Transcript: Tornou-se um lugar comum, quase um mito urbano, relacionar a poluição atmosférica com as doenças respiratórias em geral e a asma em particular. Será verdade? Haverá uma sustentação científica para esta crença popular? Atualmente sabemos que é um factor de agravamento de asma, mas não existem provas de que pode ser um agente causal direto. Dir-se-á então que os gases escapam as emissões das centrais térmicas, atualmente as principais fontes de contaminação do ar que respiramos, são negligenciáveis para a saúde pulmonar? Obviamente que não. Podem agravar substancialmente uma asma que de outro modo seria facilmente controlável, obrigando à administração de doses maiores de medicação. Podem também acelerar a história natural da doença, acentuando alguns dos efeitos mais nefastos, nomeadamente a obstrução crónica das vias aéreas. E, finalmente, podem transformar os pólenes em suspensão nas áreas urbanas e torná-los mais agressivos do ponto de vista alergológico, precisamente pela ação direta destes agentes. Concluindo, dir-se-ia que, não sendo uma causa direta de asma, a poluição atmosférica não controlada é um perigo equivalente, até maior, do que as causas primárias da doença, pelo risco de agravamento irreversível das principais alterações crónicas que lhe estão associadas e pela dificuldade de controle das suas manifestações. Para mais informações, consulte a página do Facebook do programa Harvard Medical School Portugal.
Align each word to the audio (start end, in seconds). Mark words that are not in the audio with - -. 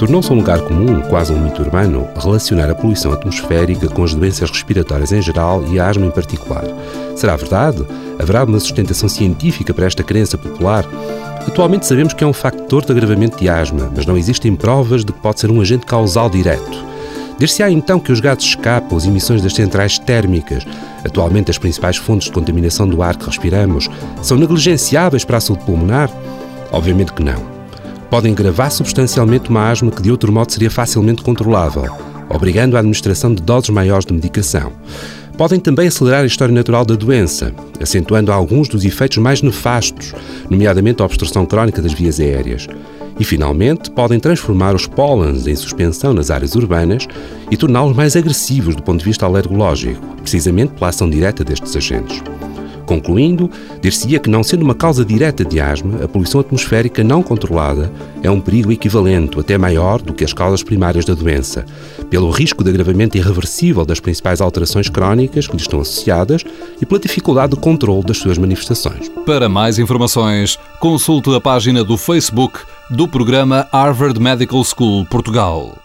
Tornou-se 0.00 0.32
um 0.32 0.36
lugar 0.36 0.62
comum, 0.62 1.02
quase 1.02 1.30
um 1.30 1.38
mito 1.38 1.60
urbano, 1.60 2.08
relacionar 2.16 2.70
a 2.70 2.74
poluição 2.74 3.12
atmosférica 3.12 3.86
com 3.86 4.02
as 4.02 4.14
doenças 4.14 4.48
respiratórias 4.48 5.12
em 5.12 5.20
geral 5.20 5.62
e 5.70 5.78
a 5.78 5.86
asma 5.86 6.06
em 6.06 6.10
particular. 6.10 6.64
Será 7.14 7.36
verdade? 7.36 7.84
Haverá 8.18 8.44
uma 8.44 8.58
sustentação 8.58 9.10
científica 9.10 9.74
para 9.74 9.84
esta 9.84 10.02
crença 10.02 10.38
popular? 10.38 10.86
Atualmente 11.46 11.84
sabemos 11.84 12.14
que 12.14 12.24
é 12.24 12.26
um 12.26 12.32
factor 12.32 12.82
de 12.82 12.92
agravamento 12.92 13.36
de 13.36 13.50
asma, 13.50 13.92
mas 13.94 14.06
não 14.06 14.16
existem 14.16 14.56
provas 14.56 15.04
de 15.04 15.12
que 15.12 15.20
pode 15.20 15.38
ser 15.38 15.50
um 15.50 15.60
agente 15.60 15.84
causal 15.84 16.30
direto. 16.30 16.82
Dir-se-á 17.38 17.70
então 17.70 18.00
que 18.00 18.10
os 18.10 18.20
gases 18.20 18.44
escapam 18.44 18.96
as 18.96 19.04
emissões 19.04 19.42
das 19.42 19.52
centrais 19.52 19.98
térmicas, 19.98 20.66
atualmente 21.04 21.50
as 21.50 21.58
principais 21.58 21.98
fontes 21.98 22.28
de 22.28 22.32
contaminação 22.32 22.88
do 22.88 23.02
ar 23.02 23.16
que 23.16 23.26
respiramos, 23.26 23.90
são 24.22 24.38
negligenciáveis 24.38 25.26
para 25.26 25.36
a 25.36 25.40
saúde 25.42 25.62
pulmonar? 25.66 26.10
Obviamente 26.72 27.12
que 27.12 27.22
não. 27.22 27.59
Podem 28.10 28.32
agravar 28.32 28.72
substancialmente 28.72 29.48
uma 29.48 29.70
asma 29.70 29.90
que 29.90 30.02
de 30.02 30.10
outro 30.10 30.32
modo 30.32 30.50
seria 30.50 30.68
facilmente 30.68 31.22
controlável, 31.22 31.96
obrigando 32.28 32.76
à 32.76 32.80
administração 32.80 33.32
de 33.32 33.40
doses 33.40 33.70
maiores 33.70 34.04
de 34.04 34.12
medicação. 34.12 34.72
Podem 35.38 35.60
também 35.60 35.86
acelerar 35.86 36.22
a 36.22 36.26
história 36.26 36.52
natural 36.52 36.84
da 36.84 36.96
doença, 36.96 37.54
acentuando 37.80 38.32
alguns 38.32 38.68
dos 38.68 38.84
efeitos 38.84 39.18
mais 39.18 39.40
nefastos, 39.42 40.12
nomeadamente 40.50 41.00
a 41.00 41.04
obstrução 41.04 41.46
crónica 41.46 41.80
das 41.80 41.92
vias 41.92 42.18
aéreas. 42.18 42.66
E, 43.18 43.24
finalmente, 43.24 43.90
podem 43.90 44.18
transformar 44.18 44.74
os 44.74 44.86
pólenes 44.86 45.46
em 45.46 45.54
suspensão 45.54 46.12
nas 46.12 46.30
áreas 46.30 46.56
urbanas 46.56 47.06
e 47.50 47.56
torná-los 47.56 47.96
mais 47.96 48.16
agressivos 48.16 48.74
do 48.74 48.82
ponto 48.82 48.98
de 48.98 49.04
vista 49.04 49.24
alergológico, 49.24 50.04
precisamente 50.16 50.74
pela 50.74 50.88
ação 50.88 51.08
direta 51.08 51.44
destes 51.44 51.76
agentes. 51.76 52.22
Concluindo, 52.90 53.48
dir-se-ia 53.80 54.18
que, 54.18 54.28
não 54.28 54.42
sendo 54.42 54.62
uma 54.62 54.74
causa 54.74 55.04
direta 55.04 55.44
de 55.44 55.60
asma, 55.60 56.02
a 56.02 56.08
poluição 56.08 56.40
atmosférica 56.40 57.04
não 57.04 57.22
controlada 57.22 57.88
é 58.20 58.28
um 58.28 58.40
perigo 58.40 58.72
equivalente, 58.72 59.38
até 59.38 59.56
maior, 59.56 60.02
do 60.02 60.12
que 60.12 60.24
as 60.24 60.32
causas 60.32 60.64
primárias 60.64 61.04
da 61.04 61.14
doença, 61.14 61.64
pelo 62.10 62.30
risco 62.30 62.64
de 62.64 62.70
agravamento 62.70 63.16
irreversível 63.16 63.84
das 63.86 64.00
principais 64.00 64.40
alterações 64.40 64.88
crónicas 64.88 65.46
que 65.46 65.54
lhe 65.54 65.62
estão 65.62 65.80
associadas 65.80 66.42
e 66.82 66.84
pela 66.84 67.00
dificuldade 67.00 67.54
de 67.54 67.60
controle 67.60 68.02
das 68.02 68.18
suas 68.18 68.36
manifestações. 68.36 69.08
Para 69.24 69.48
mais 69.48 69.78
informações, 69.78 70.58
consulte 70.80 71.32
a 71.32 71.40
página 71.40 71.84
do 71.84 71.96
Facebook 71.96 72.58
do 72.90 73.06
programa 73.06 73.68
Harvard 73.72 74.18
Medical 74.18 74.64
School 74.64 75.06
Portugal. 75.06 75.78